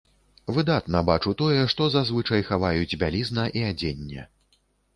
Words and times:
Выдатна 0.55 1.01
бачу 1.09 1.33
тое, 1.41 1.59
што 1.75 1.89
зазвычай 1.97 2.41
хаваюць 2.49 2.97
бялізна 3.05 3.47
і 3.61 3.67
адзенне. 3.71 4.21